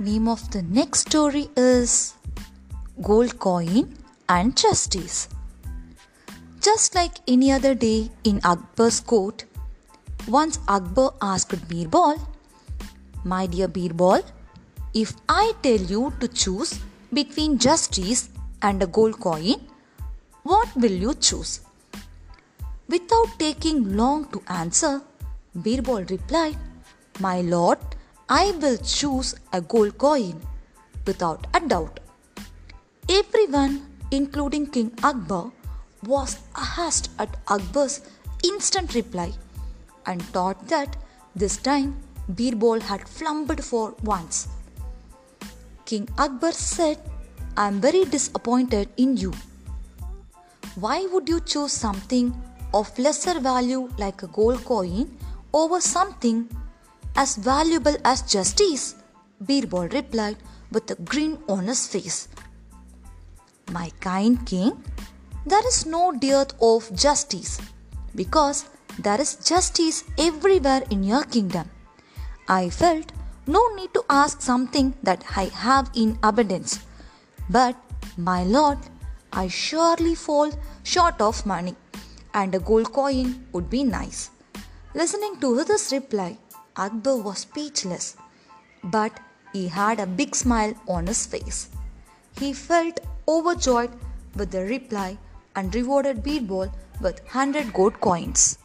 Name 0.00 0.28
of 0.28 0.48
the 0.52 0.62
next 0.62 1.00
story 1.08 1.48
is 1.56 2.14
Gold 3.02 3.36
Coin 3.40 3.96
and 4.28 4.56
Justice. 4.56 5.28
Just 6.60 6.94
like 6.94 7.14
any 7.26 7.50
other 7.50 7.74
day 7.74 8.08
in 8.22 8.40
Akbar's 8.44 9.00
court, 9.00 9.44
once 10.28 10.60
Akbar 10.68 11.14
asked 11.20 11.68
Birbal, 11.68 12.16
My 13.24 13.46
dear 13.46 13.66
Birbal, 13.66 14.22
if 14.94 15.14
I 15.28 15.52
tell 15.64 15.80
you 15.94 16.12
to 16.20 16.28
choose 16.28 16.78
between 17.12 17.58
justice 17.58 18.28
and 18.62 18.80
a 18.80 18.86
gold 18.86 19.18
coin, 19.18 19.56
what 20.44 20.68
will 20.76 20.92
you 20.92 21.14
choose? 21.14 21.62
Without 22.88 23.36
taking 23.40 23.96
long 23.96 24.26
to 24.30 24.44
answer, 24.46 25.02
Birbal 25.56 26.08
replied, 26.08 26.56
My 27.18 27.40
lord, 27.40 27.78
I 28.30 28.50
will 28.60 28.76
choose 28.76 29.34
a 29.54 29.62
gold 29.62 29.96
coin 29.96 30.42
without 31.06 31.46
a 31.54 31.60
doubt. 31.60 32.00
Everyone, 33.08 33.86
including 34.10 34.66
King 34.66 34.92
Akbar, 35.02 35.50
was 36.04 36.38
aghast 36.54 37.10
at 37.18 37.38
Akbar's 37.48 38.02
instant 38.44 38.94
reply 38.94 39.32
and 40.04 40.20
thought 40.20 40.68
that 40.68 40.94
this 41.34 41.56
time 41.56 41.96
Birbal 42.28 42.82
had 42.82 43.08
flumbled 43.08 43.64
for 43.64 43.94
once. 44.04 44.48
King 45.86 46.06
Akbar 46.18 46.52
said, 46.52 46.98
I 47.56 47.68
am 47.68 47.80
very 47.80 48.04
disappointed 48.04 48.90
in 48.98 49.16
you. 49.16 49.32
Why 50.74 51.06
would 51.10 51.30
you 51.30 51.40
choose 51.40 51.72
something 51.72 52.34
of 52.74 52.98
lesser 52.98 53.40
value 53.40 53.88
like 53.96 54.22
a 54.22 54.26
gold 54.26 54.66
coin 54.66 55.16
over 55.54 55.80
something 55.80 56.46
as 57.22 57.34
valuable 57.34 57.96
as 58.04 58.22
justice? 58.22 58.94
Birbal 59.40 59.88
replied 59.92 60.36
with 60.70 60.90
a 60.92 60.94
grin 61.10 61.38
on 61.48 61.64
his 61.66 61.86
face. 61.88 62.28
My 63.72 63.90
kind 64.00 64.46
king, 64.46 64.72
there 65.44 65.66
is 65.66 65.84
no 65.84 66.12
dearth 66.12 66.52
of 66.62 66.94
justice 66.94 67.60
because 68.14 68.66
there 69.00 69.20
is 69.20 69.34
justice 69.50 70.04
everywhere 70.16 70.82
in 70.90 71.02
your 71.02 71.24
kingdom. 71.24 71.68
I 72.48 72.70
felt 72.70 73.12
no 73.46 73.62
need 73.74 73.92
to 73.94 74.04
ask 74.08 74.40
something 74.40 74.94
that 75.02 75.24
I 75.36 75.46
have 75.66 75.90
in 75.94 76.18
abundance. 76.22 76.80
But, 77.50 77.76
my 78.16 78.44
lord, 78.44 78.78
I 79.32 79.48
surely 79.48 80.14
fall 80.14 80.50
short 80.82 81.20
of 81.20 81.44
money, 81.46 81.74
and 82.34 82.54
a 82.54 82.60
gold 82.60 82.92
coin 82.92 83.46
would 83.52 83.68
be 83.70 83.84
nice. 83.84 84.30
Listening 84.94 85.40
to 85.40 85.64
this 85.64 85.92
reply, 85.92 86.38
Akbar 86.78 87.16
was 87.16 87.40
speechless, 87.40 88.16
but 88.84 89.18
he 89.52 89.66
had 89.68 89.98
a 89.98 90.06
big 90.06 90.36
smile 90.36 90.74
on 90.86 91.08
his 91.08 91.26
face. 91.26 91.68
He 92.38 92.52
felt 92.52 93.00
overjoyed 93.26 93.90
with 94.36 94.52
the 94.52 94.64
reply 94.64 95.18
and 95.56 95.74
rewarded 95.74 96.22
Birbal 96.22 96.72
with 97.00 97.20
100 97.24 97.72
gold 97.72 98.00
coins. 98.00 98.58